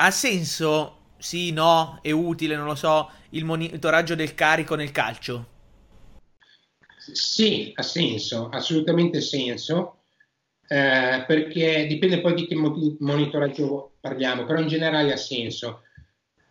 ha 0.00 0.10
senso, 0.10 1.14
sì, 1.18 1.50
no, 1.50 1.98
è 2.02 2.10
utile, 2.12 2.56
non 2.56 2.66
lo 2.66 2.74
so, 2.74 3.10
il 3.30 3.44
monitoraggio 3.44 4.14
del 4.14 4.34
carico 4.34 4.74
nel 4.76 4.92
calcio? 4.92 5.56
Sì, 7.12 7.72
ha 7.74 7.82
senso, 7.82 8.48
assolutamente 8.48 9.20
senso, 9.20 10.02
eh, 10.68 11.24
perché 11.26 11.86
dipende 11.86 12.20
poi 12.20 12.34
di 12.34 12.46
che 12.46 12.54
monitoraggio 12.54 13.96
parliamo, 14.00 14.44
però 14.44 14.60
in 14.60 14.68
generale 14.68 15.12
ha 15.12 15.16
senso, 15.16 15.82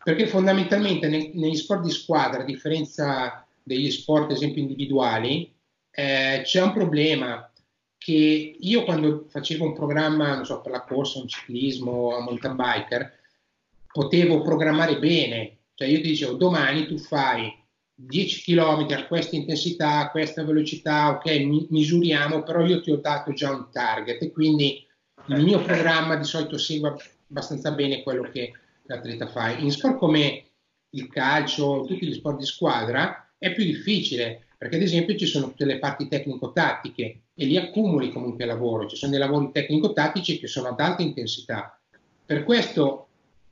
perché 0.03 0.27
fondamentalmente 0.27 1.07
nei, 1.07 1.31
negli 1.35 1.55
sport 1.55 1.83
di 1.83 1.91
squadra, 1.91 2.41
a 2.41 2.45
differenza 2.45 3.45
degli 3.63 3.89
sport, 3.91 4.25
ad 4.25 4.31
esempio, 4.31 4.61
individuali, 4.61 5.55
eh, 5.91 6.41
c'è 6.43 6.61
un 6.61 6.73
problema 6.73 7.49
che 7.97 8.57
io 8.59 8.83
quando 8.83 9.25
facevo 9.29 9.65
un 9.65 9.73
programma, 9.73 10.35
non 10.35 10.45
so, 10.45 10.59
per 10.61 10.71
la 10.71 10.83
corsa, 10.83 11.19
un 11.19 11.27
ciclismo, 11.27 12.17
un 12.17 12.23
mountain 12.25 12.55
biker, 12.55 13.15
potevo 13.97 14.41
programmare 14.41 14.99
bene, 14.99 15.57
cioè 15.73 15.87
io 15.87 16.01
ti 16.01 16.09
dicevo 16.09 16.33
domani 16.33 16.85
tu 16.85 16.99
fai 16.99 17.51
10 17.95 18.43
km 18.43 18.85
a 18.91 19.07
questa 19.07 19.35
intensità, 19.35 19.97
a 19.97 20.11
questa 20.11 20.43
velocità, 20.43 21.09
ok, 21.09 21.25
mi, 21.39 21.65
misuriamo, 21.71 22.43
però 22.43 22.63
io 22.63 22.79
ti 22.79 22.91
ho 22.91 22.97
dato 22.97 23.33
già 23.33 23.49
un 23.49 23.69
target 23.71 24.21
e 24.21 24.31
quindi 24.31 24.85
il 25.29 25.41
mio 25.41 25.59
programma 25.63 26.15
di 26.15 26.25
solito 26.25 26.59
segue 26.59 26.95
abbastanza 27.27 27.71
bene 27.71 28.03
quello 28.03 28.29
che 28.29 28.51
l'atleta 28.83 29.25
fa. 29.25 29.49
In 29.57 29.71
sport 29.71 29.97
come 29.97 30.45
il 30.91 31.07
calcio, 31.07 31.83
tutti 31.87 32.05
gli 32.05 32.13
sport 32.13 32.37
di 32.37 32.45
squadra, 32.45 33.31
è 33.35 33.51
più 33.51 33.63
difficile 33.63 34.45
perché 34.59 34.75
ad 34.75 34.83
esempio 34.83 35.15
ci 35.15 35.25
sono 35.25 35.47
tutte 35.47 35.65
le 35.65 35.79
parti 35.79 36.07
tecnico-tattiche 36.07 37.21
e 37.33 37.45
li 37.45 37.57
accumuli 37.57 38.11
comunque 38.11 38.45
lavoro, 38.45 38.87
ci 38.87 38.95
sono 38.95 39.09
dei 39.09 39.19
lavori 39.19 39.49
tecnico-tattici 39.51 40.37
che 40.37 40.45
sono 40.45 40.67
ad 40.67 40.79
alta 40.79 41.01
intensità. 41.01 41.79
Per 42.23 42.43
questo 42.43 43.06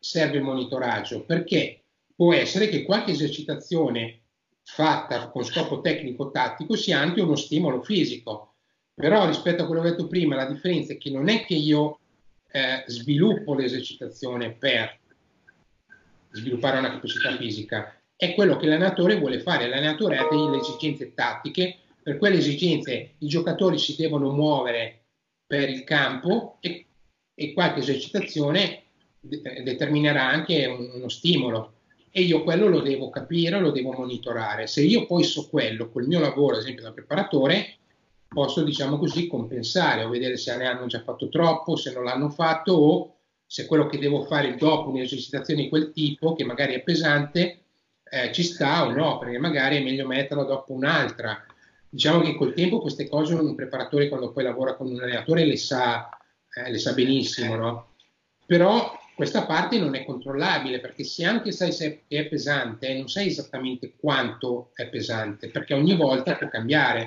serve 0.05 0.38
il 0.38 0.44
monitoraggio, 0.44 1.26
perché 1.26 1.82
può 2.16 2.32
essere 2.32 2.70
che 2.70 2.84
qualche 2.84 3.12
esercitazione 3.12 4.20
fatta 4.62 5.30
con 5.30 5.44
scopo 5.44 5.81
tecnico-tattico 5.81 6.75
sia 6.75 7.00
anche 7.00 7.22
uno 7.22 7.36
stimolo 7.36 7.81
fisico. 7.81 8.53
Però 8.94 9.25
rispetto 9.25 9.64
a 9.64 9.66
quello 9.66 9.81
che 9.81 9.88
ho 9.88 9.92
detto 9.92 10.08
prima, 10.08 10.36
la 10.36 10.45
differenza 10.45 10.94
è 10.94 10.97
che 11.00 11.09
non 11.09 11.28
è 11.28 11.44
che 11.44 11.56
io 11.56 12.00
eh, 12.52 12.84
sviluppo 12.86 13.56
l'esercitazione 13.56 14.52
per 14.52 15.00
sviluppare 16.30 16.78
una 16.78 16.92
capacità 16.92 17.36
fisica, 17.36 18.00
è 18.16 18.36
quello 18.36 18.58
che 18.58 18.67
l'allenatore 18.67 19.17
vuole 19.17 19.40
fare. 19.40 19.67
L'allenatore 19.67 20.17
ha 20.17 20.28
delle 20.30 20.59
esigenze 20.59 21.16
tattiche, 21.16 21.80
per 22.03 22.17
quelle 22.17 22.38
esigenze 22.38 23.16
i 23.17 23.28
giocatori 23.28 23.80
si 23.80 23.95
devono 23.95 24.30
muovere 24.31 25.06
per 25.47 25.67
il 25.67 25.84
campo 25.84 26.58
e, 26.59 26.86
e 27.34 27.53
qualche 27.53 27.80
esercitazione 27.80 28.84
determinerà 29.28 30.28
anche 30.28 30.66
un, 30.66 30.90
uno 30.94 31.09
stimolo 31.09 31.73
e 32.12 32.22
io 32.22 32.44
quello 32.44 32.68
lo 32.68 32.80
devo 32.80 33.09
capire, 33.09 33.59
lo 33.59 33.72
devo 33.72 33.92
monitorare. 33.92 34.68
Se 34.68 34.81
io 34.81 35.06
poi 35.06 35.23
so 35.23 35.50
quello 35.50 35.90
col 35.90 36.08
mio 36.08 36.20
lavoro, 36.20 36.56
ad 36.56 36.62
esempio 36.62 36.84
da 36.84 36.94
preparatore, 36.94 37.76
posso 38.30 38.64
diciamo 38.64 38.98
così 38.98 39.28
compensare 39.28 40.03
o 40.03 40.09
vedere 40.09 40.38
se 40.38 40.56
ne 40.56 40.66
hanno 40.66 40.86
già 40.86 41.02
fatto 41.02 41.28
troppo, 41.28 41.76
se 41.76 41.92
non 41.92 42.06
l'hanno 42.06 42.30
fatto 42.30 42.72
o 42.72 43.16
se 43.46 43.66
quello 43.66 43.88
che 43.88 43.98
devo 43.98 44.23
fare 44.23 44.56
dopo 44.56 44.90
un'esercitazione 44.90 45.64
di 45.64 45.70
quel 45.70 45.92
tipo, 45.92 46.34
che 46.36 46.46
magari 46.46 46.73
è 46.73 46.81
pesante, 46.81 47.64
eh, 48.09 48.31
ci 48.31 48.44
sta 48.44 48.86
o 48.86 48.92
no, 48.92 49.18
perché 49.18 49.38
magari 49.38 49.78
è 49.78 49.84
meglio 49.84 50.08
metterla 50.08 50.44
dopo 50.44 50.73
un'altra. 50.73 51.46
Diciamo 51.90 52.22
che 52.22 52.36
col 52.36 52.53
tempo 52.53 52.80
queste 52.80 53.09
cose 53.09 53.34
un 53.34 53.56
preparatore 53.56 54.08
quando 54.08 54.31
poi 54.31 54.44
lavora 54.44 54.76
con 54.76 54.88
un 54.88 55.02
allenatore 55.02 55.46
le 55.46 55.58
sa, 55.58 56.09
eh, 56.53 56.72
le 56.72 56.78
sa 56.78 56.94
benissimo, 56.94 57.56
no? 57.56 57.88
Però 58.46 58.94
questa 59.16 59.45
parte 59.45 59.80
non 59.80 59.95
è 59.95 60.03
controllabile 60.03 60.81
perché 60.81 61.05
se 61.05 61.23
anche 61.23 61.53
sai 61.53 61.71
se 61.71 62.03
è 62.08 62.25
pesante, 62.25 62.94
non 62.94 63.08
sai 63.08 63.27
esattamente 63.27 63.94
quanto 63.97 64.72
è 64.75 64.88
pesante, 64.88 65.49
perché 65.49 65.73
ogni 65.73 65.95
volta 65.95 66.35
può 66.35 66.49
cambiare. 66.49 67.02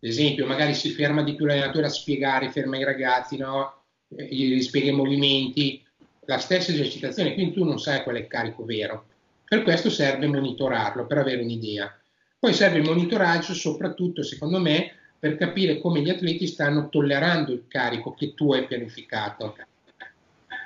Ad 0.00 0.08
esempio, 0.08 0.46
magari 0.46 0.74
si 0.74 0.90
ferma 0.90 1.22
di 1.22 1.34
più 1.34 1.46
l'allenatore 1.46 1.86
a 1.86 1.90
spiegare, 1.90 2.52
ferma 2.52 2.76
i 2.76 2.84
ragazzi, 2.84 3.38
no? 3.38 3.84
Eh, 4.14 4.26
gli 4.26 4.60
spiega 4.60 4.90
i 4.90 4.94
movimenti, 4.94 5.82
la 6.26 6.38
stessa 6.38 6.70
esercitazione, 6.70 7.32
quindi 7.32 7.54
tu 7.54 7.64
non 7.64 7.78
sai 7.78 8.02
qual 8.02 8.16
è 8.16 8.20
il 8.20 8.26
carico 8.26 8.64
vero. 8.66 9.06
Per 9.44 9.62
questo 9.62 9.88
serve 9.88 10.26
monitorarlo, 10.26 11.06
per 11.06 11.18
avere 11.18 11.42
un'idea. 11.42 11.98
Poi 12.38 12.52
serve 12.52 12.78
il 12.78 12.84
monitoraggio 12.84 13.54
soprattutto, 13.54 14.22
secondo 14.22 14.60
me, 14.60 14.92
per 15.18 15.36
capire 15.36 15.80
come 15.80 16.02
gli 16.02 16.10
atleti 16.10 16.46
stanno 16.46 16.90
tollerando 16.90 17.52
il 17.52 17.64
carico 17.66 18.12
che 18.12 18.34
tu 18.34 18.52
hai 18.52 18.66
pianificato. 18.66 19.56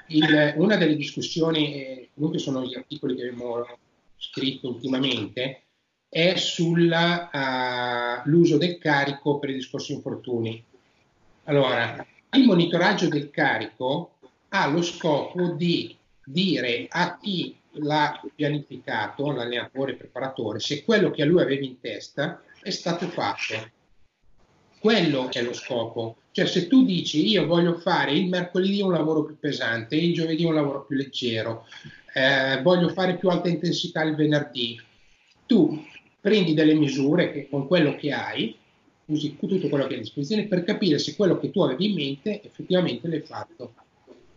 Il, 0.08 0.54
una 0.56 0.76
delle 0.76 0.96
discussioni, 0.96 1.74
eh, 1.74 2.10
comunque 2.14 2.38
sono 2.38 2.64
gli 2.64 2.74
articoli 2.74 3.14
che 3.14 3.28
abbiamo 3.28 3.66
scritto 4.16 4.68
ultimamente, 4.68 5.62
è 6.08 6.36
sull'uso 6.36 6.94
uh, 8.54 8.58
del 8.58 8.78
carico 8.78 9.38
per 9.38 9.50
i 9.50 9.54
discorsi 9.54 9.92
infortuni. 9.92 10.62
Allora, 11.44 12.06
il 12.32 12.44
monitoraggio 12.44 13.08
del 13.08 13.30
carico 13.30 14.16
ha 14.50 14.66
lo 14.68 14.82
scopo 14.82 15.52
di 15.52 15.96
dire 16.24 16.86
a 16.88 17.18
chi 17.18 17.58
l'ha 17.76 18.20
pianificato, 18.34 19.32
l'allenatore 19.32 19.94
preparatore, 19.94 20.60
se 20.60 20.84
quello 20.84 21.10
che 21.10 21.22
a 21.22 21.24
lui 21.24 21.40
aveva 21.40 21.64
in 21.64 21.80
testa 21.80 22.42
è 22.60 22.70
stato 22.70 23.08
fatto. 23.08 23.70
Quello 24.78 25.30
è 25.30 25.42
lo 25.42 25.52
scopo. 25.52 26.16
Cioè, 26.32 26.46
se 26.46 26.66
tu 26.66 26.84
dici 26.84 27.28
io 27.28 27.46
voglio 27.46 27.74
fare 27.74 28.12
il 28.12 28.26
mercoledì 28.26 28.80
un 28.80 28.92
lavoro 28.92 29.22
più 29.22 29.38
pesante, 29.38 29.96
il 29.96 30.14
giovedì 30.14 30.44
un 30.44 30.54
lavoro 30.54 30.84
più 30.84 30.96
leggero, 30.96 31.66
eh, 32.14 32.60
voglio 32.62 32.88
fare 32.88 33.16
più 33.16 33.28
alta 33.28 33.48
intensità 33.48 34.02
il 34.02 34.14
venerdì, 34.14 34.80
tu 35.44 35.84
prendi 36.18 36.54
delle 36.54 36.72
misure 36.72 37.32
che, 37.32 37.48
con 37.50 37.66
quello 37.66 37.96
che 37.96 38.12
hai, 38.12 38.56
usi 39.06 39.36
tutto 39.38 39.68
quello 39.68 39.86
che 39.86 39.92
hai 39.92 39.98
a 39.98 40.02
disposizione 40.02 40.46
per 40.46 40.64
capire 40.64 40.98
se 40.98 41.14
quello 41.16 41.38
che 41.38 41.50
tu 41.50 41.60
avevi 41.60 41.90
in 41.90 41.94
mente 41.96 42.42
effettivamente 42.42 43.08
l'hai 43.08 43.20
fatto. 43.20 43.74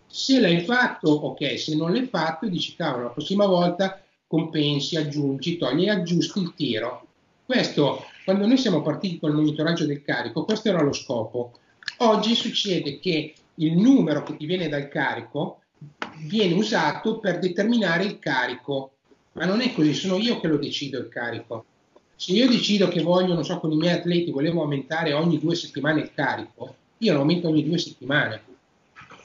Se 0.08 0.40
l'hai 0.42 0.62
fatto, 0.62 1.10
ok, 1.10 1.58
se 1.58 1.76
non 1.76 1.94
l'hai 1.94 2.08
fatto, 2.08 2.48
dici 2.48 2.76
cavolo, 2.76 3.04
la 3.04 3.10
prossima 3.10 3.46
volta 3.46 4.02
compensi, 4.28 4.98
aggiungi, 4.98 5.58
togli 5.58 5.86
e 5.86 5.92
aggiusti 5.92 6.40
il 6.40 6.54
tiro. 6.56 7.08
Questo, 7.46 8.04
quando 8.26 8.46
noi 8.48 8.58
siamo 8.58 8.82
partiti 8.82 9.20
col 9.20 9.34
monitoraggio 9.34 9.86
del 9.86 10.02
carico, 10.02 10.44
questo 10.44 10.70
era 10.70 10.82
lo 10.82 10.92
scopo. 10.92 11.60
Oggi 11.98 12.36
succede 12.36 13.00
che 13.00 13.34
il 13.56 13.78
numero 13.78 14.24
che 14.24 14.36
ti 14.36 14.46
viene 14.46 14.68
dal 14.68 14.90
carico 14.90 15.62
viene 16.28 16.54
usato 16.54 17.20
per 17.20 17.40
determinare 17.40 18.04
il 18.04 18.20
carico, 18.20 18.92
ma 19.34 19.46
non 19.46 19.62
è 19.62 19.74
così, 19.74 19.94
sono 19.94 20.18
io 20.18 20.40
che 20.40 20.48
lo 20.48 20.58
decido 20.58 21.00
il 21.00 21.10
carico. 21.10 21.66
Se 22.16 22.32
io 22.32 22.48
decido 22.48 22.88
che 22.88 23.02
voglio, 23.02 23.34
non 23.34 23.44
so, 23.44 23.60
con 23.60 23.72
i 23.72 23.76
miei 23.76 23.94
atleti 23.94 24.32
volevo 24.32 24.62
aumentare 24.62 25.14
ogni 25.14 25.40
due 25.40 25.56
settimane 25.56 26.02
il 26.02 26.12
carico, 26.14 26.76
io 27.00 27.14
lo 27.14 27.20
aumento 27.20 27.50
ogni 27.50 27.64
due 27.64 27.78
settimane 27.78 28.42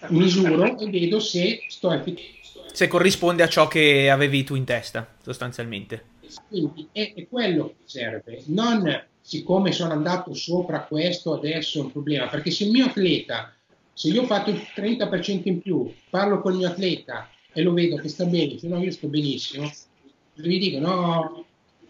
misuro 0.09 0.79
e 0.79 0.91
vedo 0.91 1.21
se 1.21 1.65
sto 1.69 1.93
effettivamente. 1.93 2.39
Se 2.73 2.89
corrisponde 2.89 3.43
a 3.43 3.49
ciò 3.49 3.69
che 3.69 4.11
avevi 4.11 4.45
tu 4.45 4.55
in 4.55 4.65
testa, 4.65 5.07
sostanzialmente. 5.23 6.19
Quindi 6.49 6.89
è, 6.93 7.13
è 7.15 7.29
quello 7.29 7.69
che 7.69 7.85
serve, 7.85 8.43
non 8.47 9.05
siccome 9.21 9.73
sono 9.73 9.93
andato 9.93 10.35
sopra 10.35 10.85
questo 10.85 11.35
adesso 11.35 11.79
è 11.79 11.83
un 11.83 11.93
problema, 11.93 12.29
perché 12.29 12.51
se 12.51 12.65
il 12.65 12.71
mio 12.71 12.87
atleta, 12.87 13.55
se 13.93 14.09
io 14.09 14.23
ho 14.23 14.27
fatto 14.27 14.51
il 14.51 14.61
30% 14.75 15.43
in 15.45 15.61
più, 15.61 15.93
parlo 16.09 16.41
con 16.41 16.53
il 16.53 16.59
mio 16.59 16.69
atleta 16.69 17.29
e 17.53 17.63
lo 17.63 17.73
vedo 17.73 17.97
che 17.97 18.09
sta 18.09 18.25
bene, 18.25 18.59
se 18.59 18.69
no 18.69 18.83
io 18.83 18.91
sto 18.91 19.09
benissimo, 19.09 19.71
gli 20.35 20.59
dico 20.59 20.79
no, 20.79 21.45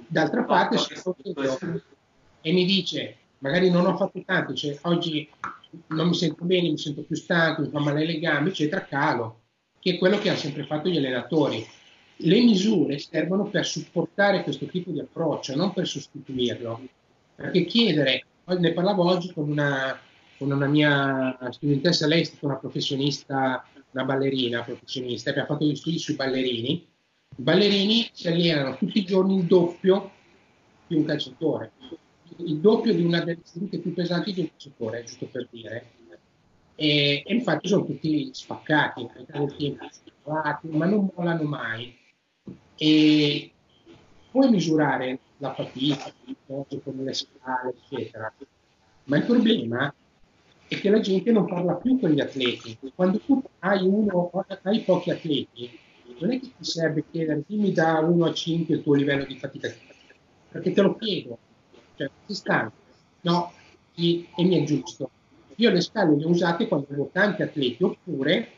d'altra 0.06 0.44
parte 0.44 0.76
e 2.42 2.52
mi 2.52 2.64
dice 2.64 3.16
magari 3.40 3.70
non 3.70 3.86
ho 3.86 3.96
fatto 3.96 4.22
tanto, 4.24 4.54
cioè 4.54 4.78
oggi 4.82 5.28
non 5.88 6.08
mi 6.08 6.14
sento 6.14 6.44
bene, 6.44 6.70
mi 6.70 6.78
sento 6.78 7.02
più 7.02 7.16
stanco, 7.16 7.62
mi 7.62 7.70
fa 7.70 7.80
male 7.80 8.04
le 8.04 8.18
gambe, 8.18 8.50
eccetera, 8.50 8.84
calo, 8.84 9.42
che 9.78 9.92
è 9.92 9.98
quello 9.98 10.18
che 10.18 10.28
hanno 10.28 10.38
sempre 10.38 10.64
fatto 10.64 10.88
gli 10.88 10.96
allenatori. 10.96 11.66
Le 12.22 12.40
misure 12.40 12.98
servono 12.98 13.44
per 13.44 13.64
supportare 13.64 14.42
questo 14.42 14.66
tipo 14.66 14.90
di 14.90 15.00
approccio, 15.00 15.54
non 15.56 15.72
per 15.72 15.86
sostituirlo. 15.86 16.80
Perché 17.34 17.64
chiedere, 17.64 18.24
ne 18.44 18.72
parlavo 18.72 19.04
oggi 19.04 19.32
con 19.32 19.48
una, 19.48 19.98
con 20.38 20.50
una 20.50 20.66
mia 20.66 21.38
studentessa, 21.50 22.06
lei 22.06 22.20
è 22.22 22.24
stata 22.24 22.46
una 22.46 22.56
professionista, 22.56 23.64
una 23.92 24.04
ballerina 24.04 24.62
professionista, 24.62 25.32
che 25.32 25.40
ha 25.40 25.46
fatto 25.46 25.64
gli 25.64 25.76
studi 25.76 25.98
sui 25.98 26.14
ballerini. 26.14 26.86
I 27.36 27.42
ballerini 27.42 28.10
si 28.12 28.28
allenano 28.28 28.76
tutti 28.76 28.98
i 28.98 29.04
giorni 29.04 29.36
il 29.38 29.44
doppio 29.44 30.10
di 30.86 30.96
un 30.96 31.04
calciatore 31.04 31.72
il 32.44 32.58
doppio 32.58 32.94
di 32.94 33.02
una 33.02 33.20
delle 33.20 33.40
sedute 33.42 33.78
più 33.78 33.92
pesanti 33.92 34.32
di 34.32 34.40
un 34.40 34.48
calciatore, 34.48 35.04
giusto 35.04 35.26
per 35.26 35.48
dire. 35.50 35.90
E, 36.74 37.22
e, 37.26 37.34
infatti 37.34 37.68
sono 37.68 37.84
tutti 37.84 38.30
spaccati, 38.32 39.08
ma 40.70 40.86
non 40.86 41.10
mollano 41.14 41.42
mai. 41.42 41.98
E 42.82 43.50
puoi 44.30 44.48
misurare 44.48 45.18
la 45.36 45.52
fatica, 45.52 46.10
con 46.46 46.64
le 47.04 47.12
scale, 47.12 47.74
eccetera. 47.74 48.32
Ma 49.04 49.16
il 49.18 49.24
problema 49.24 49.94
è 50.66 50.80
che 50.80 50.88
la 50.88 51.00
gente 51.00 51.30
non 51.30 51.46
parla 51.46 51.74
più 51.74 52.00
con 52.00 52.08
gli 52.08 52.20
atleti. 52.20 52.78
Quando 52.94 53.18
tu 53.18 53.42
hai, 53.58 53.86
uno, 53.86 54.30
hai 54.62 54.80
pochi 54.80 55.10
atleti, 55.10 55.78
non 56.20 56.32
è 56.32 56.40
che 56.40 56.52
ti 56.56 56.64
serve 56.64 57.04
chiedere 57.10 57.42
dimmi 57.46 57.72
da 57.72 57.98
1 57.98 58.24
a 58.24 58.32
5 58.32 58.74
il 58.76 58.82
tuo 58.82 58.94
livello 58.94 59.24
di 59.24 59.36
fatica, 59.36 59.70
perché 60.48 60.72
te 60.72 60.80
lo 60.80 60.96
chiedo, 60.96 61.38
cioè 61.96 62.10
ti 62.24 62.34
stanco, 62.34 62.72
no, 63.22 63.52
e, 63.94 64.26
e 64.34 64.44
mi 64.44 64.58
è 64.58 64.64
giusto. 64.64 65.10
Io 65.56 65.70
le 65.70 65.82
scale 65.82 66.16
le 66.16 66.24
ho 66.24 66.28
usate 66.28 66.66
quando 66.66 66.86
avevo 66.88 67.10
tanti 67.12 67.42
atleti, 67.42 67.82
oppure 67.82 68.48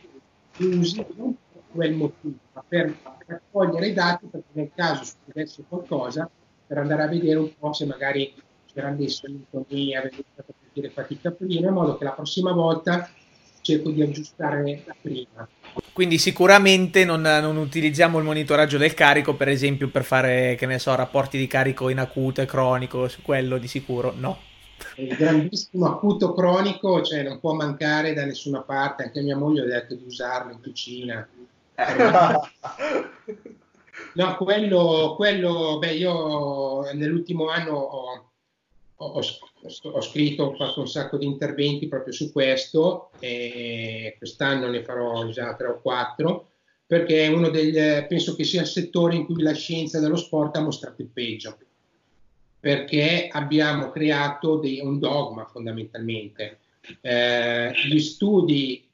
le 0.59 0.77
usi 0.77 1.05
non 1.17 1.35
per 1.53 1.63
quel 1.73 1.95
motivo, 1.95 2.37
ma 2.53 2.65
per 2.69 2.95
raccogliere 3.27 3.89
i 3.89 3.93
dati 3.93 4.27
perché 4.27 4.49
nel 4.53 4.71
caso 4.75 5.05
succedesse 5.05 5.65
qualcosa, 5.69 6.29
per 6.67 6.79
andare 6.79 7.03
a 7.03 7.09
vedere 7.09 7.39
un 7.39 7.51
po' 7.59 7.73
se 7.73 7.85
magari 7.87 8.35
c'erano 8.73 8.97
dei 8.97 9.09
sintomi, 9.09 9.95
avevo 9.95 10.23
a 10.37 10.45
sentire 10.61 10.91
fatica 10.91 11.31
prima, 11.31 11.69
in 11.69 11.75
modo 11.75 11.99
che 11.99 12.05
la 12.05 12.13
prossima 12.13 12.53
volta 12.53 13.09
cerco 13.61 13.91
di 13.91 14.03
aggiustare 14.03 14.85
prima. 15.01 15.49
Quindi 15.93 16.19
sicuramente 16.19 17.05
non, 17.05 17.21
non, 17.21 17.57
utilizziamo 17.57 18.19
il 18.19 18.25
monitoraggio 18.25 18.79
del 18.79 18.95
carico, 18.95 19.35
per 19.35 19.49
esempio, 19.49 19.89
per 19.89 20.05
fare, 20.05 20.57
che 20.59 20.67
ne 20.67 20.79
so, 20.79 20.95
rapporti 20.95 21.39
di 21.39 21.47
carico 21.47 21.89
in 21.91 21.99
acuto 21.99 22.41
e 22.41 22.47
cronico, 22.47 23.09
su 23.09 23.23
quello 23.23 23.59
di 23.59 23.69
sicuro 23.69 24.13
no. 24.17 24.39
Il 24.97 25.15
grandissimo 25.15 25.87
acuto 25.87 26.33
cronico, 26.33 27.03
cioè 27.03 27.23
non 27.23 27.39
può 27.41 27.53
mancare 27.53 28.15
da 28.15 28.25
nessuna 28.25 28.63
parte, 28.63 29.05
anche 29.05 29.23
mia 29.23 29.37
moglie 29.37 29.63
ha 29.63 29.67
detto 29.67 29.95
di 29.95 30.05
usarlo 30.05 30.53
in 30.53 30.61
cucina. 30.61 31.29
No, 34.14 34.37
quello, 34.37 35.14
quello, 35.17 35.79
beh, 35.79 35.94
io 35.94 36.93
nell'ultimo 36.93 37.49
anno 37.49 37.76
ho, 37.76 38.31
ho, 38.96 39.20
ho, 39.82 40.00
scritto, 40.00 40.44
ho 40.44 40.55
fatto 40.55 40.81
un 40.81 40.88
sacco 40.88 41.17
di 41.17 41.26
interventi 41.26 41.88
proprio 41.88 42.12
su 42.12 42.31
questo 42.32 43.11
e 43.19 44.14
quest'anno 44.19 44.69
ne 44.69 44.82
farò 44.82 45.26
già 45.29 45.55
tre 45.55 45.69
o 45.69 45.81
quattro 45.81 46.49
perché 46.87 47.25
è 47.25 47.29
uno 47.29 47.49
degli, 47.49 47.79
penso 48.06 48.34
che 48.34 48.44
sia 48.44 48.61
il 48.61 48.67
settore 48.67 49.14
in 49.14 49.25
cui 49.25 49.43
la 49.43 49.55
scienza 49.55 49.99
dello 49.99 50.17
sport 50.17 50.56
ha 50.56 50.61
mostrato 50.61 51.00
il 51.00 51.08
peggio 51.08 51.56
perché 52.62 53.29
abbiamo 53.29 53.90
creato 53.90 54.56
dei, 54.56 54.79
un 54.79 55.00
dogma 55.00 55.46
fondamentalmente. 55.46 56.61
Eh, 57.00 57.73
gli 57.87 57.99
studi 57.99 58.88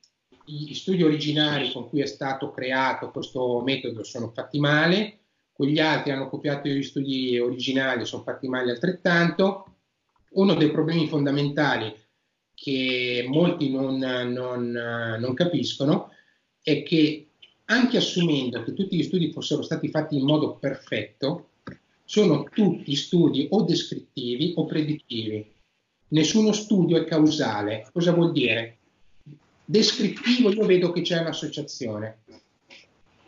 gli 0.49 0.75
studi 0.75 1.03
originali 1.03 1.71
con 1.73 1.89
cui 1.89 2.01
è 2.01 2.07
stato 2.07 2.51
creato 2.51 3.11
questo 3.11 3.61
metodo 3.61 4.03
sono 4.03 4.31
fatti 4.31 4.59
male, 4.59 5.19
quegli 5.53 5.79
altri 5.79 6.13
hanno 6.13 6.29
copiato 6.29 6.69
gli 6.69 6.83
studi 6.83 7.39
originali, 7.39 8.07
sono 8.07 8.23
fatti 8.23 8.49
male 8.49 8.71
altrettanto. 8.71 9.75
Uno 10.31 10.55
dei 10.55 10.71
problemi 10.71 11.07
fondamentali 11.09 11.95
che 12.55 13.25
molti 13.29 13.71
non, 13.71 13.99
non, 13.99 14.71
non 14.71 15.35
capiscono 15.35 16.11
è 16.63 16.83
che 16.83 17.29
anche 17.67 17.97
assumendo 17.97 18.63
che 18.63 18.73
tutti 18.73 18.97
gli 18.97 19.03
studi 19.03 19.33
fossero 19.33 19.63
stati 19.63 19.89
fatti 19.89 20.17
in 20.17 20.25
modo 20.25 20.55
perfetto, 20.55 21.51
sono 22.05 22.45
tutti 22.45 22.95
studi 22.95 23.49
o 23.51 23.63
descrittivi 23.63 24.55
o 24.57 24.65
predittivi. 24.65 25.55
Nessuno 26.09 26.53
studio 26.53 26.97
è 26.97 27.05
causale. 27.05 27.87
Cosa 27.93 28.13
vuol 28.13 28.33
dire? 28.33 28.78
Descrittivo 29.71 30.51
io 30.51 30.65
vedo 30.65 30.93
che 30.93 31.03
c'è 31.03 31.19
un'associazione. 31.19 32.21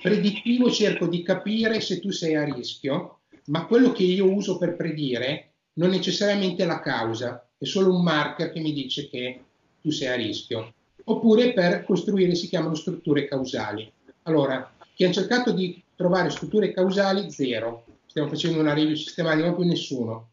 Predittivo 0.01 0.71
cerco 0.71 1.07
di 1.07 1.21
capire 1.23 1.83
se 1.83 2.01
tu 2.01 2.13
sei 2.13 2.35
a 2.35 2.45
rischio, 2.45 3.19
ma 3.49 3.67
quello 3.67 3.93
che 3.93 4.05
io 4.05 4.33
uso 4.33 4.57
per 4.57 4.75
predire 4.75 5.51
non 5.75 5.91
necessariamente 5.91 6.63
è 6.63 6.67
la 6.67 6.81
causa, 6.81 7.47
è 7.59 7.67
solo 7.67 7.95
un 7.95 8.03
marker 8.03 8.53
che 8.53 8.61
mi 8.61 8.73
dice 8.73 9.11
che 9.11 9.39
tu 9.83 9.91
sei 9.91 10.09
a 10.09 10.15
rischio. 10.15 10.73
Oppure 11.05 11.53
per 11.53 11.85
costruire 11.85 12.35
si 12.35 12.49
chiamano 12.49 12.75
strutture 12.75 13.29
causali. 13.29 13.93
Allora, 14.23 14.75
chi 14.95 15.05
ha 15.05 15.13
cercato 15.13 15.53
di 15.53 15.83
trovare 15.95 16.31
strutture 16.31 16.73
causali, 16.73 17.31
zero. 17.31 17.85
Stiamo 18.07 18.31
facendo 18.31 18.61
una 18.61 18.73
review 18.73 18.95
sistematica, 18.95 19.53
più 19.53 19.65
nessuno. 19.65 20.31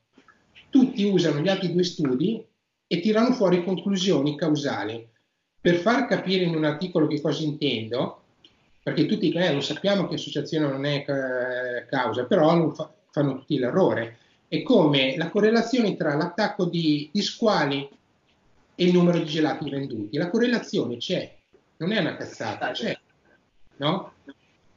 Tutti 0.69 1.03
usano 1.03 1.41
gli 1.41 1.49
altri 1.49 1.73
due 1.73 1.83
studi 1.83 2.41
e 2.87 3.01
tirano 3.01 3.33
fuori 3.33 3.61
conclusioni 3.61 4.37
causali 4.37 5.15
per 5.67 5.79
far 5.79 6.07
capire 6.07 6.45
in 6.45 6.55
un 6.55 6.63
articolo 6.63 7.07
che 7.07 7.19
cosa 7.19 7.43
intendo, 7.43 8.21
perché 8.81 9.05
tutti 9.05 9.29
eh, 9.33 9.53
lo 9.53 9.59
sappiamo 9.59 10.07
che 10.07 10.15
associazione 10.15 10.65
non 10.65 10.85
è 10.85 11.03
eh, 11.05 11.85
causa, 11.89 12.23
però 12.23 12.71
fa, 12.71 12.89
fanno 13.11 13.39
tutti 13.39 13.59
l'errore. 13.59 14.17
È 14.47 14.61
come 14.63 15.17
la 15.17 15.29
correlazione 15.29 15.97
tra 15.97 16.15
l'attacco 16.15 16.63
di, 16.63 17.09
di 17.11 17.21
squali 17.21 17.85
e 18.75 18.85
il 18.85 18.93
numero 18.93 19.17
di 19.17 19.25
gelati 19.25 19.69
venduti. 19.69 20.15
La 20.15 20.29
correlazione 20.29 20.95
c'è, 20.95 21.35
non 21.79 21.91
è 21.91 21.99
una 21.99 22.15
cazzata, 22.15 22.71
c'è. 22.71 22.97
No? 23.75 24.13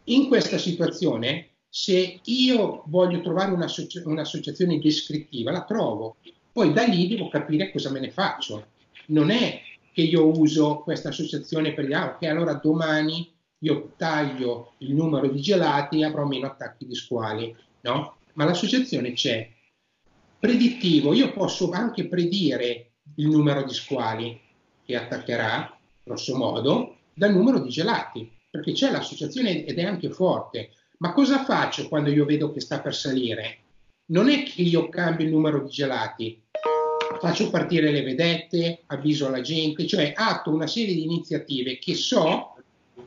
In 0.06 0.26
questa 0.26 0.58
situazione, 0.58 1.50
se 1.68 2.18
io 2.24 2.82
voglio 2.86 3.20
trovare 3.20 3.52
un'associ- 3.52 4.02
un'associazione 4.04 4.80
descrittiva, 4.80 5.52
la 5.52 5.62
trovo. 5.62 6.16
Poi 6.50 6.72
da 6.72 6.82
lì 6.82 7.06
devo 7.06 7.28
capire 7.28 7.70
cosa 7.70 7.92
me 7.92 8.00
ne 8.00 8.10
faccio. 8.10 8.66
Non 9.06 9.30
è 9.30 9.68
che 9.92 10.02
io 10.02 10.38
uso 10.38 10.78
questa 10.78 11.08
associazione 11.08 11.72
per 11.74 11.86
dire, 11.86 11.96
ah, 11.96 12.14
ok, 12.14 12.22
allora 12.24 12.54
domani 12.54 13.32
io 13.58 13.92
taglio 13.96 14.74
il 14.78 14.94
numero 14.94 15.28
di 15.28 15.40
gelati 15.40 16.00
e 16.00 16.04
avrò 16.04 16.24
meno 16.24 16.46
attacchi 16.46 16.86
di 16.86 16.94
squali, 16.94 17.54
no? 17.82 18.16
Ma 18.34 18.44
l'associazione 18.44 19.12
c'è. 19.12 19.50
Predittivo, 20.38 21.12
io 21.12 21.32
posso 21.32 21.70
anche 21.70 22.06
predire 22.06 22.92
il 23.16 23.28
numero 23.28 23.62
di 23.62 23.74
squali 23.74 24.40
che 24.84 24.96
attaccherà, 24.96 25.78
grosso 26.02 26.36
modo, 26.36 26.96
dal 27.12 27.34
numero 27.34 27.60
di 27.60 27.68
gelati, 27.68 28.30
perché 28.50 28.72
c'è 28.72 28.90
l'associazione 28.90 29.64
ed 29.64 29.78
è 29.78 29.84
anche 29.84 30.10
forte. 30.10 30.70
Ma 30.98 31.12
cosa 31.12 31.44
faccio 31.44 31.88
quando 31.88 32.10
io 32.10 32.24
vedo 32.24 32.52
che 32.52 32.60
sta 32.60 32.80
per 32.80 32.94
salire? 32.94 33.58
Non 34.06 34.28
è 34.28 34.42
che 34.42 34.62
io 34.62 34.88
cambio 34.88 35.26
il 35.26 35.32
numero 35.32 35.62
di 35.62 35.70
gelati, 35.70 36.42
faccio 37.18 37.50
partire 37.50 37.90
le 37.90 38.02
vedette, 38.02 38.82
avviso 38.86 39.28
la 39.28 39.40
gente, 39.40 39.86
cioè 39.86 40.12
atto 40.14 40.50
una 40.50 40.66
serie 40.66 40.94
di 40.94 41.04
iniziative 41.04 41.78
che 41.78 41.94
so 41.94 42.56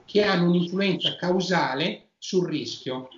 che 0.06 0.24
hanno 0.24 0.50
un'influenza 0.50 1.16
causale 1.16 2.10
sul 2.18 2.48
rischio. 2.48 3.10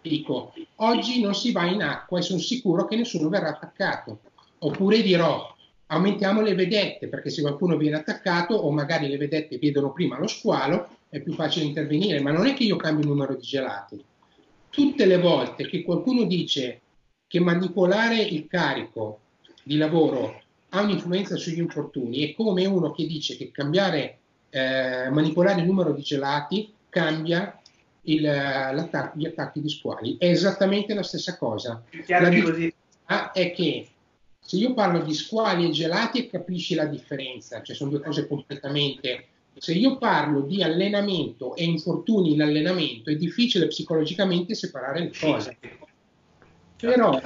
Dico, 0.00 0.52
oggi 0.76 1.20
non 1.20 1.34
si 1.34 1.52
va 1.52 1.66
in 1.66 1.82
acqua 1.82 2.18
e 2.18 2.22
sono 2.22 2.38
sicuro 2.38 2.86
che 2.86 2.96
nessuno 2.96 3.28
verrà 3.28 3.48
attaccato. 3.48 4.20
Oppure 4.60 5.02
dirò, 5.02 5.54
aumentiamo 5.86 6.40
le 6.40 6.54
vedette, 6.54 7.08
perché 7.08 7.30
se 7.30 7.42
qualcuno 7.42 7.76
viene 7.76 7.96
attaccato 7.96 8.54
o 8.54 8.70
magari 8.70 9.08
le 9.08 9.16
vedette 9.16 9.58
vedono 9.58 9.92
prima 9.92 10.18
lo 10.18 10.26
squalo, 10.26 10.88
è 11.08 11.20
più 11.20 11.32
facile 11.34 11.66
intervenire, 11.66 12.20
ma 12.20 12.30
non 12.30 12.46
è 12.46 12.54
che 12.54 12.64
io 12.64 12.76
cambio 12.76 13.04
il 13.04 13.10
numero 13.10 13.34
di 13.34 13.42
gelati. 13.42 14.02
Tutte 14.70 15.06
le 15.06 15.18
volte 15.18 15.66
che 15.66 15.82
qualcuno 15.82 16.24
dice 16.24 16.80
che 17.26 17.40
manipolare 17.40 18.20
il 18.20 18.46
carico 18.46 19.20
di 19.68 19.76
lavoro 19.76 20.40
ha 20.70 20.80
un'influenza 20.80 21.36
sugli 21.36 21.58
infortuni, 21.58 22.30
è 22.30 22.34
come 22.34 22.64
uno 22.64 22.90
che 22.90 23.06
dice 23.06 23.36
che 23.36 23.50
cambiare, 23.50 24.18
eh, 24.48 25.10
manipolare 25.10 25.60
il 25.60 25.66
numero 25.66 25.92
di 25.92 26.00
gelati 26.00 26.72
cambia 26.88 27.60
il, 28.02 28.22
gli 29.14 29.26
attacchi 29.26 29.60
di 29.60 29.68
squali. 29.68 30.16
È 30.18 30.26
esattamente 30.26 30.94
la 30.94 31.02
stessa 31.02 31.36
cosa. 31.36 31.82
La 32.06 32.30
differenza 32.30 33.32
è 33.32 33.52
che 33.52 33.88
se 34.40 34.56
io 34.56 34.72
parlo 34.72 35.02
di 35.02 35.12
squali 35.12 35.66
e 35.66 35.70
gelati 35.70 36.28
capisci 36.28 36.74
la 36.74 36.86
differenza, 36.86 37.60
cioè 37.60 37.76
sono 37.76 37.90
due 37.90 38.00
cose 38.00 38.26
completamente... 38.26 39.26
Se 39.58 39.72
io 39.72 39.98
parlo 39.98 40.42
di 40.42 40.62
allenamento 40.62 41.56
e 41.56 41.64
infortuni 41.64 42.34
in 42.34 42.42
allenamento 42.42 43.10
è 43.10 43.16
difficile 43.16 43.66
psicologicamente 43.66 44.54
separare 44.54 45.00
le 45.00 45.12
cose. 45.18 45.58
Però 46.76 47.20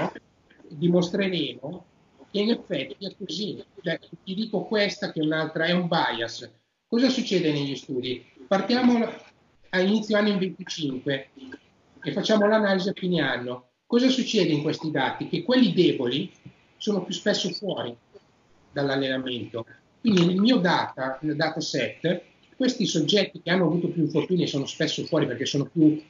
dimostreremo 0.66 1.84
che 2.33 2.41
in 2.41 2.51
effetti 2.51 3.07
è 3.07 3.15
così. 3.17 3.62
Cioè, 3.83 4.01
ti 4.25 4.35
dico 4.35 4.65
questa 4.65 5.12
che 5.12 5.21
è 5.21 5.23
un'altra, 5.23 5.67
è 5.67 5.73
un 5.73 5.87
bias. 5.87 6.51
Cosa 6.87 7.11
succede 7.11 7.53
negli 7.53 7.77
studi? 7.77 8.25
Partiamo 8.49 9.07
a 9.69 9.81
inizio 9.81 10.17
anno 10.17 10.29
in 10.31 10.39
25 10.39 11.29
e 12.03 12.12
facciamo 12.12 12.47
l'analisi 12.47 12.89
a 12.89 12.95
fine 12.95 13.21
anno. 13.21 13.69
Cosa 13.87 14.09
succede 14.09 14.51
in 14.51 14.62
questi 14.62 14.91
dati? 14.91 15.29
Che 15.29 15.43
quelli 15.43 15.75
deboli 15.75 16.33
sono 16.79 17.05
più 17.05 17.15
spesso 17.15 17.51
fuori 17.51 17.95
dall'allenamento. 18.73 19.67
Quindi 20.01 20.25
nel 20.25 20.41
mio 20.41 20.57
data, 20.57 21.19
nel 21.21 21.37
dataset, 21.37 22.23
questi 22.57 22.87
soggetti 22.87 23.43
che 23.43 23.51
hanno 23.51 23.67
avuto 23.67 23.89
più 23.89 24.03
infortuni 24.03 24.45
e 24.45 24.47
sono 24.47 24.67
spesso 24.67 25.05
fuori 25.05 25.27
perché 25.27 25.45
sono 25.45 25.67
più 25.67 26.03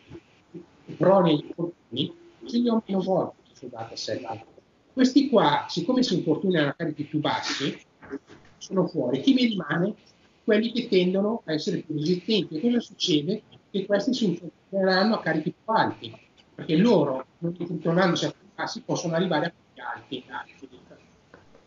proni 0.97 1.33
agli 1.33 1.45
infortuni, 1.47 2.15
ce 2.47 2.59
li 2.59 2.69
ho 2.69 2.83
meno 2.87 3.01
volte 3.01 3.37
sul 3.53 3.69
dataset. 3.69 4.51
Questi 4.93 5.29
qua, 5.29 5.67
siccome 5.69 6.03
si 6.03 6.17
infortunano 6.17 6.69
a 6.69 6.75
carichi 6.75 7.05
più 7.05 7.19
bassi, 7.19 7.81
sono 8.59 8.87
fuori. 8.87 9.21
Chi 9.21 9.33
mi 9.33 9.47
rimane? 9.47 9.95
Quelli 10.45 10.71
che 10.73 10.89
tendono 10.89 11.43
a 11.47 11.53
essere 11.53 11.79
più 11.79 11.95
resistenti. 11.95 12.57
E 12.57 12.61
cosa 12.61 12.81
succede? 12.81 13.43
Che 13.71 13.87
questi 13.87 14.13
si 14.13 14.25
infortuneranno 14.27 15.15
a 15.15 15.21
carichi 15.21 15.53
più 15.53 15.73
alti, 15.73 16.15
perché 16.55 16.77
loro, 16.77 17.25
non 17.39 17.55
infortunandosi 17.57 18.27
a 18.27 18.31
più 18.31 18.49
bassi, 18.55 18.83
possono 18.83 19.15
arrivare 19.15 19.47
a 19.47 19.53
più 19.73 19.83
alti. 19.83 20.25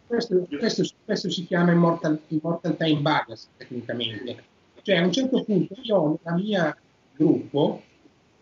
Questo, 0.08 0.48
questo, 0.60 0.84
questo 1.04 1.32
si 1.32 1.48
chiama 1.48 1.72
immortal, 1.72 2.22
immortal 2.28 2.78
time 2.78 3.02
bias 3.02 3.50
tecnicamente. 3.58 4.44
Cioè 4.84 4.98
a 4.98 5.04
un 5.04 5.12
certo 5.12 5.44
punto 5.44 5.76
io 5.82 6.20
nella 6.24 6.38
mia 6.38 6.78
gruppo 7.16 7.82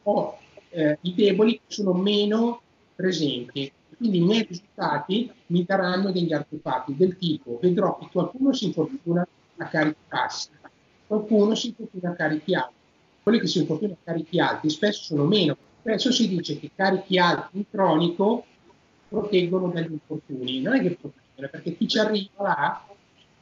ho 0.03 0.37
eh, 0.69 0.97
i 1.01 1.13
deboli 1.13 1.53
che 1.53 1.61
sono 1.67 1.93
meno 1.93 2.61
presenti. 2.93 3.71
Quindi 4.03 4.19
i 4.19 4.25
miei 4.25 4.45
risultati 4.45 5.31
mi 5.45 5.63
daranno 5.63 6.12
degli 6.12 6.33
artefatti 6.33 6.93
del 6.93 7.17
tipo 7.17 7.57
vedrò 7.62 7.98
che 7.98 8.10
qualcuno 8.12 8.51
si 8.51 8.65
infortuna 8.65 9.25
a 9.55 9.65
carichi 9.67 9.95
bassi, 10.10 10.50
qualcuno 11.07 11.55
si 11.55 11.67
infortuna 11.67 12.10
a 12.10 12.13
carichi 12.13 12.53
alti. 12.53 12.74
Quelli 13.24 13.39
che 13.39 13.48
si 13.48 13.60
infortunano 13.60 13.98
a 14.01 14.03
carichi 14.03 14.41
alti 14.41 14.69
spesso 14.69 15.03
sono 15.03 15.24
meno. 15.24 15.55
Spesso 15.79 16.12
si 16.12 16.27
dice 16.27 16.60
che 16.60 16.72
carichi 16.75 17.17
alti 17.17 17.60
in 17.60 17.63
cronico 17.72 18.45
proteggono 19.07 19.69
dagli 19.69 19.93
infortuni. 19.93 20.60
Non 20.60 20.75
è 20.75 20.81
che 20.81 20.98
proteggono, 21.00 21.48
perché 21.50 21.77
chi 21.77 21.88
ci 21.88 22.00
arriva 22.00 22.43
là 22.43 22.86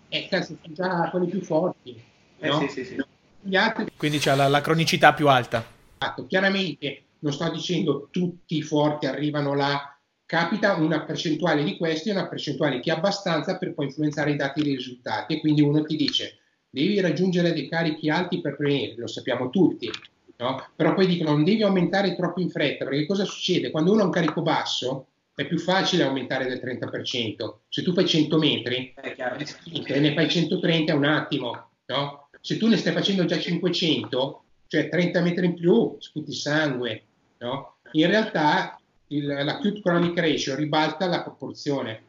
è 0.10 0.28
cazzo, 0.30 0.58
già 0.62 1.10
quelli 1.10 1.26
più 1.26 1.42
forti. 1.42 2.00
Eh, 2.38 2.48
no? 2.48 2.60
sì, 2.60 2.68
sì, 2.68 2.86
sì. 2.86 3.56
Altri... 3.56 3.88
Quindi 3.98 4.20
c'è 4.20 4.36
la, 4.36 4.48
la 4.48 4.62
cronicità 4.62 5.14
più 5.14 5.28
alta. 5.28 5.66
Esatto. 5.98 6.28
Chiaramente 6.28 7.06
non 7.18 7.34
sto 7.34 7.50
dicendo 7.50 8.10
tutti 8.12 8.58
i 8.58 8.62
forti 8.62 9.08
arrivano 9.08 9.56
là, 9.56 9.96
capita 10.32 10.76
una 10.76 11.02
percentuale 11.02 11.62
di 11.62 11.76
questi 11.76 12.08
e 12.08 12.14
una 12.14 12.30
percentuale 12.30 12.80
che 12.80 12.90
è 12.90 12.96
abbastanza 12.96 13.58
per 13.58 13.74
poi 13.74 13.88
influenzare 13.88 14.32
i 14.32 14.38
dati 14.38 14.64
dei 14.64 14.76
risultati. 14.76 15.34
E 15.34 15.40
quindi 15.42 15.60
uno 15.60 15.84
ti 15.84 15.98
dice 15.98 16.38
devi 16.70 17.02
raggiungere 17.02 17.52
dei 17.52 17.68
carichi 17.68 18.10
alti 18.10 18.40
per 18.40 18.56
prevenire, 18.56 18.96
lo 18.96 19.08
sappiamo 19.08 19.50
tutti, 19.50 19.90
no? 20.38 20.70
però 20.74 20.94
poi 20.94 21.08
dicono 21.08 21.32
non 21.32 21.44
devi 21.44 21.64
aumentare 21.64 22.16
troppo 22.16 22.40
in 22.40 22.50
fretta, 22.50 22.86
perché 22.86 23.06
cosa 23.06 23.26
succede? 23.26 23.72
Quando 23.72 23.92
uno 23.92 24.04
ha 24.04 24.06
un 24.06 24.12
carico 24.12 24.42
basso 24.42 25.08
è 25.36 25.46
più 25.46 25.60
facile 25.60 26.04
aumentare 26.04 26.48
del 26.48 26.62
30%. 26.64 27.54
Se 27.68 27.84
tu 27.84 27.92
fai 27.92 28.08
100 28.08 28.38
metri 28.38 28.94
e 28.96 30.00
ne 30.00 30.14
fai 30.14 30.30
130 30.30 30.94
è 30.94 30.96
un 30.96 31.04
attimo, 31.04 31.72
no? 31.88 32.30
Se 32.40 32.56
tu 32.56 32.70
ne 32.70 32.78
stai 32.78 32.94
facendo 32.94 33.26
già 33.26 33.38
500, 33.38 34.44
cioè 34.68 34.88
30 34.88 35.20
metri 35.20 35.48
in 35.48 35.56
più, 35.56 35.98
sputi 36.00 36.32
sangue, 36.32 37.04
no? 37.40 37.76
In 37.92 38.08
realtà 38.08 38.81
il, 39.12 39.26
l'acute 39.26 39.82
chronic 39.82 40.18
ratio 40.18 40.56
ribalta 40.56 41.08
la 41.08 41.22
proporzione, 41.22 42.04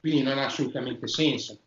quindi 0.00 0.22
non 0.22 0.38
ha 0.38 0.46
assolutamente 0.46 1.06
senso. 1.06 1.58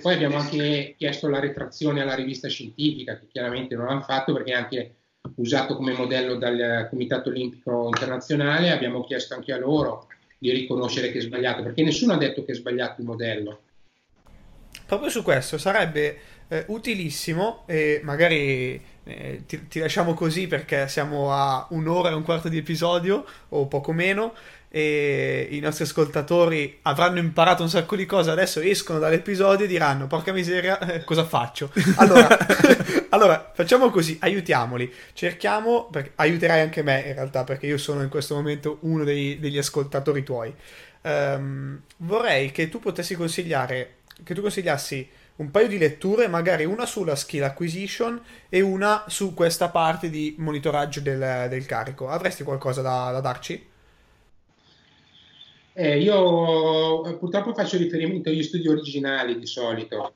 Poi 0.00 0.14
abbiamo 0.14 0.36
anche 0.36 0.94
chiesto 0.96 1.28
la 1.28 1.38
retrazione 1.38 2.00
alla 2.00 2.14
rivista 2.14 2.48
scientifica, 2.48 3.18
che 3.18 3.26
chiaramente 3.30 3.74
non 3.74 3.88
hanno 3.88 4.00
fatto 4.00 4.32
perché 4.32 4.52
è 4.52 4.56
anche 4.56 4.94
usato 5.36 5.76
come 5.76 5.92
modello 5.92 6.36
dal 6.36 6.86
Comitato 6.88 7.28
Olimpico 7.28 7.86
Internazionale, 7.86 8.70
abbiamo 8.70 9.04
chiesto 9.04 9.34
anche 9.34 9.52
a 9.52 9.58
loro 9.58 10.08
di 10.38 10.50
riconoscere 10.50 11.12
che 11.12 11.18
è 11.18 11.20
sbagliato, 11.20 11.62
perché 11.62 11.82
nessuno 11.82 12.14
ha 12.14 12.16
detto 12.16 12.44
che 12.44 12.52
è 12.52 12.54
sbagliato 12.54 13.00
il 13.00 13.06
modello. 13.06 13.60
Proprio 14.86 15.10
su 15.10 15.22
questo 15.22 15.58
sarebbe 15.58 16.18
eh, 16.48 16.64
utilissimo 16.68 17.64
e 17.66 18.00
magari 18.02 18.80
eh, 19.04 19.42
ti, 19.46 19.66
ti, 19.68 19.80
lasciamo 19.80 20.14
così 20.14 20.46
perché 20.46 20.86
siamo 20.88 21.32
a 21.32 21.66
un'ora 21.70 22.10
e 22.10 22.14
un 22.14 22.22
quarto 22.22 22.48
di 22.48 22.58
episodio 22.58 23.24
o 23.48 23.66
poco 23.66 23.92
meno 23.92 24.32
e 24.74 25.48
i 25.50 25.58
nostri 25.58 25.84
ascoltatori 25.84 26.78
avranno 26.82 27.18
imparato 27.18 27.62
un 27.62 27.68
sacco 27.68 27.94
di 27.94 28.06
cose, 28.06 28.30
adesso 28.30 28.58
escono 28.60 28.98
dall'episodio 28.98 29.66
e 29.66 29.68
diranno 29.68 30.06
porca 30.06 30.32
miseria 30.32 30.78
eh, 30.78 31.04
cosa 31.04 31.24
faccio? 31.24 31.70
Allora, 31.96 32.38
allora, 33.10 33.50
facciamo 33.54 33.90
così, 33.90 34.16
aiutiamoli, 34.20 34.90
cerchiamo, 35.12 35.88
perché, 35.90 36.12
aiuterai 36.14 36.60
anche 36.60 36.82
me 36.82 37.02
in 37.06 37.12
realtà 37.12 37.44
perché 37.44 37.66
io 37.66 37.76
sono 37.76 38.02
in 38.02 38.08
questo 38.08 38.34
momento 38.34 38.78
uno 38.80 39.04
dei, 39.04 39.38
degli 39.38 39.58
ascoltatori 39.58 40.22
tuoi. 40.22 40.54
Um, 41.02 41.80
vorrei 41.98 42.50
che 42.50 42.68
tu 42.70 42.78
potessi 42.78 43.14
consigliare, 43.14 43.96
che 44.24 44.32
tu 44.32 44.40
consigliassi 44.40 45.06
un 45.36 45.50
paio 45.50 45.68
di 45.68 45.78
letture, 45.78 46.28
magari 46.28 46.64
una 46.64 46.86
sulla 46.86 47.16
skill 47.16 47.42
acquisition 47.42 48.20
e 48.48 48.60
una 48.60 49.04
su 49.08 49.34
questa 49.34 49.68
parte 49.68 50.10
di 50.10 50.34
monitoraggio 50.38 51.00
del, 51.00 51.46
del 51.48 51.66
carico. 51.66 52.08
Avresti 52.08 52.44
qualcosa 52.44 52.82
da, 52.82 53.10
da 53.12 53.20
darci? 53.20 53.70
Eh, 55.74 56.00
io 56.00 57.16
purtroppo 57.18 57.54
faccio 57.54 57.78
riferimento 57.78 58.28
agli 58.28 58.42
studi 58.42 58.68
originali 58.68 59.38
di 59.38 59.46
solito, 59.46 60.12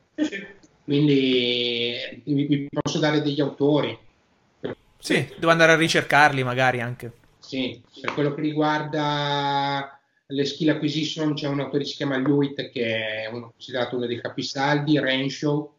quindi 0.85 2.23
vi 2.25 2.69
posso 2.71 2.99
dare 2.99 3.23
degli 3.23 3.41
autori. 3.41 3.99
Sì, 4.99 5.27
devo 5.39 5.51
andare 5.51 5.73
a 5.73 5.77
ricercarli 5.77 6.43
magari 6.43 6.81
anche. 6.83 7.13
Sì, 7.39 7.81
per 8.01 8.13
quello 8.13 8.35
che 8.35 8.43
riguarda 8.43 9.96
le 10.29 10.45
skill 10.45 10.71
acquisition 10.71 11.35
c'è 11.35 11.47
un 11.47 11.61
autore 11.61 11.85
che 11.85 11.91
si 11.91 11.97
chiama 11.97 12.19
Lewitt 12.19 12.71
che 12.71 13.25
è 13.25 13.29
uno, 13.31 13.51
considerato 13.53 13.97
uno 13.97 14.07
dei 14.07 14.21
capisaldi, 14.21 14.99
Renshaw, 14.99 15.73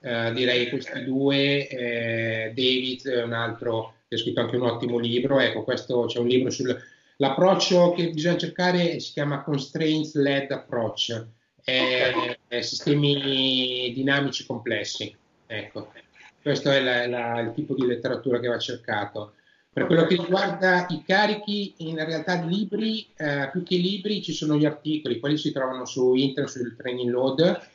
eh, 0.00 0.32
direi 0.32 0.68
questi 0.70 1.04
due, 1.04 1.68
eh, 1.68 2.52
David 2.54 3.08
è 3.08 3.22
un 3.22 3.32
altro 3.32 3.94
che 4.08 4.14
ha 4.14 4.18
scritto 4.18 4.40
anche 4.40 4.56
un 4.56 4.62
ottimo 4.62 4.98
libro, 4.98 5.38
ecco 5.38 5.62
questo 5.62 6.06
c'è 6.06 6.18
un 6.18 6.26
libro 6.26 6.50
sul 6.50 6.78
L'approccio 7.20 7.92
che 7.92 8.10
bisogna 8.10 8.38
cercare 8.38 8.98
si 8.98 9.12
chiama 9.12 9.42
Constraints 9.42 10.14
Led 10.14 10.50
Approach, 10.50 11.26
è, 11.62 12.38
è 12.48 12.60
sistemi 12.62 13.92
dinamici 13.94 14.46
complessi. 14.46 15.14
Ecco, 15.46 15.92
questo 16.40 16.70
è 16.70 16.80
la, 16.80 17.06
la, 17.06 17.40
il 17.40 17.52
tipo 17.52 17.74
di 17.74 17.84
letteratura 17.84 18.40
che 18.40 18.48
va 18.48 18.58
cercato. 18.58 19.34
Per 19.72 19.86
quello 19.86 20.04
che 20.04 20.16
riguarda 20.16 20.86
i 20.88 21.04
carichi, 21.06 21.74
in 21.78 22.04
realtà 22.04 22.42
libri, 22.42 23.06
eh, 23.16 23.50
più 23.52 23.62
che 23.62 23.76
libri, 23.76 24.20
ci 24.20 24.32
sono 24.32 24.56
gli 24.56 24.64
articoli, 24.64 25.20
quelli 25.20 25.36
si 25.36 25.52
trovano 25.52 25.84
su 25.84 26.14
internet, 26.14 26.52
sul 26.52 26.74
training 26.76 27.08
load. 27.08 27.68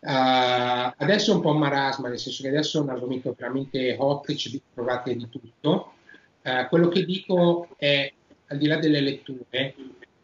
Uh, 0.00 0.92
adesso 0.96 1.32
è 1.32 1.34
un 1.34 1.40
po' 1.40 1.52
marasma, 1.52 2.08
nel 2.08 2.18
senso 2.18 2.42
che 2.42 2.48
adesso 2.48 2.78
è 2.78 2.82
un 2.82 2.90
argomento 2.90 3.34
veramente 3.36 3.96
hot, 3.98 4.34
ci 4.34 4.60
trovate 4.74 5.16
di 5.16 5.28
tutto. 5.30 5.92
Uh, 6.42 6.68
quello 6.68 6.88
che 6.88 7.06
dico 7.06 7.68
è 7.78 8.12
al 8.48 8.58
di 8.58 8.66
là 8.66 8.76
delle 8.76 9.00
letture, 9.00 9.74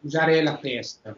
usare 0.01 0.43
la 0.43 0.57
testa, 0.57 1.17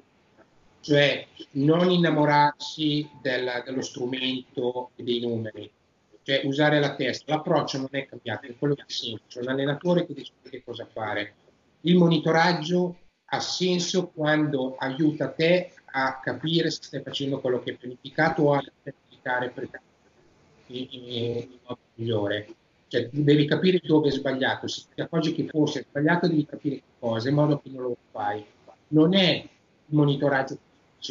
cioè 0.80 1.28
non 1.52 1.90
innamorarsi 1.90 3.10
del, 3.22 3.64
dello 3.66 3.82
strumento 3.82 4.92
e 4.96 5.04
dei 5.04 5.20
numeri, 5.20 5.70
cioè 6.30 6.46
usare 6.46 6.80
la 6.80 6.94
testa. 6.94 7.34
L'approccio 7.34 7.80
non 7.80 7.88
è 7.90 8.06
cambiato, 8.06 8.46
è 8.46 8.56
quello 8.56 8.76
che 8.76 8.84
sempre, 8.86 9.24
c'è 9.28 9.42
un 9.42 9.48
allenatore 9.48 10.06
che 10.06 10.14
decide 10.14 10.48
che 10.48 10.64
cosa 10.64 10.86
fare. 10.86 11.34
Il 11.82 11.98
monitoraggio 11.98 12.98
ha 13.32 13.40
senso 13.40 14.10
quando 14.10 14.76
aiuta 14.78 15.32
te 15.32 15.74
a 15.86 16.20
capire 16.20 16.70
se 16.70 16.84
stai 16.84 17.02
facendo 17.02 17.40
quello 17.40 17.60
che 17.64 17.72
hai 17.72 17.78
pianificato 17.78 18.44
o 18.44 18.54
a 18.54 18.64
pianificare 18.84 19.50
per 19.50 19.70
il 20.68 21.60
modo 21.64 21.80
migliore. 21.96 22.48
Cioè, 22.88 23.10
devi 23.12 23.46
capire 23.48 23.80
dove 23.84 24.10
è 24.10 24.12
sbagliato, 24.12 24.68
se 24.68 24.84
ti 24.94 25.02
accorgi 25.02 25.34
che 25.34 25.48
forse 25.48 25.80
è 25.80 25.86
sbagliato 25.90 26.28
devi 26.28 26.46
capire 26.46 26.76
che 26.76 26.84
cosa, 27.00 27.30
in 27.30 27.36
modo 27.36 27.60
che 27.60 27.70
non 27.70 27.82
lo 27.82 27.98
fai. 28.12 28.46
Non 28.90 29.16
è 29.16 29.34
il 29.34 29.96
monitoraggio 29.96 30.60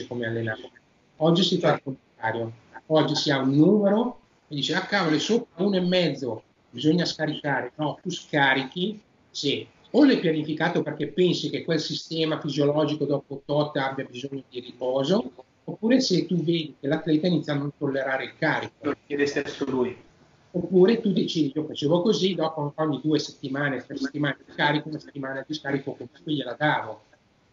come 0.06 0.26
allenato. 0.26 0.70
Oggi 1.16 1.42
si 1.42 1.58
fa 1.58 1.74
il 1.74 1.82
contrario. 1.82 2.52
Oggi 2.86 3.16
si 3.16 3.32
ha 3.32 3.38
un 3.38 3.54
numero 3.56 4.20
e 4.48 4.54
dice, 4.54 4.74
ah 4.74 4.86
cavolo, 4.86 5.16
è 5.16 5.18
sopra 5.18 5.64
uno 5.64 5.76
e 5.76 5.80
mezzo, 5.80 6.42
bisogna 6.70 7.04
scaricare. 7.04 7.72
No, 7.76 7.98
tu 8.02 8.10
scarichi 8.10 9.00
se 9.30 9.66
o 9.90 10.04
l'hai 10.04 10.18
pianificato 10.18 10.82
perché 10.82 11.08
pensi 11.08 11.50
che 11.50 11.64
quel 11.64 11.80
sistema 11.80 12.40
fisiologico 12.40 13.04
dopo 13.04 13.42
tot 13.44 13.76
abbia 13.76 14.04
bisogno 14.04 14.42
di 14.48 14.60
riposo, 14.60 15.32
oppure 15.64 16.00
se 16.00 16.26
tu 16.26 16.36
vedi 16.36 16.76
che 16.80 16.86
l'atleta 16.86 17.26
inizia 17.26 17.54
a 17.54 17.56
non 17.56 17.70
tollerare 17.76 18.24
il 18.24 18.36
carico. 18.38 18.74
Lo 18.80 18.96
chiede 19.06 19.26
stesso 19.26 19.64
lui 19.64 20.06
oppure 20.50 21.00
tu 21.00 21.12
decidi, 21.12 21.52
io 21.54 21.64
facevo 21.64 22.02
così, 22.02 22.34
dopo 22.34 22.72
ogni 22.76 23.00
due 23.02 23.18
settimane, 23.18 23.84
tre 23.84 23.96
settimane 23.96 24.38
di 24.44 24.52
scarico, 24.52 24.88
una 24.88 24.98
settimana 24.98 25.44
di 25.46 25.54
scarico 25.54 25.92
comunque 25.92 26.32
gliela 26.32 26.54
davo, 26.54 27.02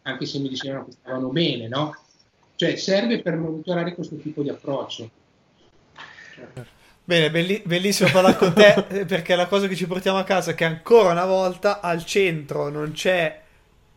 anche 0.02 0.26
se 0.26 0.38
mi 0.38 0.48
dicevano 0.48 0.86
che 0.86 0.92
stavano 0.92 1.28
bene, 1.28 1.68
no? 1.68 1.94
Cioè 2.56 2.76
serve 2.76 3.20
per 3.20 3.36
monitorare 3.36 3.94
questo 3.94 4.16
tipo 4.16 4.42
di 4.42 4.48
approccio. 4.48 5.10
Bene, 7.08 7.30
belli- 7.30 7.62
bellissimo 7.64 8.10
parlare 8.10 8.36
con 8.36 8.52
te 8.52 8.82
perché 9.06 9.36
la 9.36 9.46
cosa 9.46 9.68
che 9.68 9.76
ci 9.76 9.86
portiamo 9.86 10.18
a 10.18 10.24
casa 10.24 10.50
è 10.50 10.54
che 10.56 10.64
ancora 10.64 11.12
una 11.12 11.24
volta 11.24 11.80
al 11.80 12.04
centro 12.04 12.68
non 12.68 12.90
c'è 12.90 13.42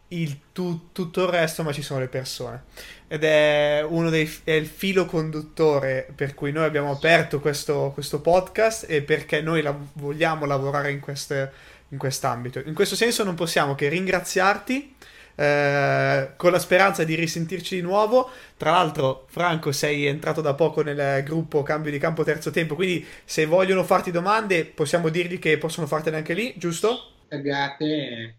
il 0.10 0.38
tu- 0.54 0.92
tutto 0.92 1.24
il 1.24 1.30
resto, 1.30 1.64
ma 1.64 1.72
ci 1.72 1.82
sono 1.82 2.02
le 2.02 2.08
persone 2.08 2.66
ed 3.08 3.24
è 3.24 3.84
uno 3.88 4.12
dei 4.12 4.32
è 4.44 4.52
il 4.52 4.68
filo 4.68 5.06
conduttore 5.08 6.08
per 6.14 6.36
cui 6.36 6.52
noi 6.52 6.66
abbiamo 6.66 6.92
aperto 6.92 7.40
questo, 7.40 7.90
questo 7.96 8.22
podcast 8.22 8.86
e 8.88 9.02
perché 9.02 9.42
noi 9.42 9.64
la, 9.64 9.76
vogliamo 9.94 10.46
lavorare 10.46 10.92
in, 10.92 11.00
queste, 11.00 11.52
in 11.88 11.98
quest'ambito. 11.98 12.62
In 12.64 12.76
questo 12.76 12.96
senso 12.96 13.24
non 13.24 13.34
possiamo 13.34 13.74
che 13.74 13.90
ringraziarti. 13.90 14.96
Eh, 15.40 16.32
con 16.36 16.52
la 16.52 16.60
speranza 16.60 17.06
di 17.06 17.16
risentirci 17.16 17.76
di 17.76 17.82
nuovo. 17.82 18.30
Tra 18.58 18.72
l'altro, 18.72 19.26
Franco, 19.30 19.72
sei 19.72 20.06
entrato 20.06 20.42
da 20.42 20.54
poco 20.54 20.82
nel 20.82 21.24
gruppo 21.24 21.64
Cambio 21.64 21.92
di 21.92 21.98
Campo 21.98 22.26
Terzo 22.26 22.52
Tempo. 22.52 22.76
Quindi, 22.76 23.06
se 23.24 23.46
vogliono 23.46 23.86
farti 23.86 24.12
domande, 24.12 24.66
possiamo 24.66 25.08
dirgli 25.08 25.40
che 25.40 25.58
possono 25.58 25.88
fartene 25.88 26.18
anche 26.18 26.34
lì, 26.34 26.54
giusto? 26.58 27.14
Taggate. 27.30 28.36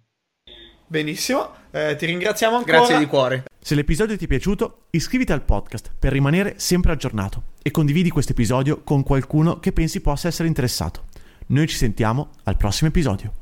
Benissimo, 0.86 1.54
eh, 1.70 1.96
ti 1.96 2.04
ringraziamo 2.04 2.56
ancora. 2.56 2.78
Grazie 2.78 2.98
di 2.98 3.06
cuore. 3.06 3.44
Se 3.58 3.74
l'episodio 3.74 4.18
ti 4.18 4.24
è 4.24 4.28
piaciuto, 4.28 4.86
iscriviti 4.90 5.32
al 5.32 5.42
podcast 5.42 5.92
per 5.98 6.12
rimanere 6.12 6.54
sempre 6.56 6.92
aggiornato 6.92 7.44
e 7.62 7.70
condividi 7.70 8.10
questo 8.10 8.32
episodio 8.32 8.82
con 8.82 9.02
qualcuno 9.04 9.58
che 9.58 9.72
pensi 9.72 10.02
possa 10.02 10.28
essere 10.28 10.48
interessato. 10.48 11.04
Noi 11.46 11.66
ci 11.66 11.76
sentiamo 11.76 12.30
al 12.44 12.56
prossimo 12.56 12.90
episodio. 12.90 13.39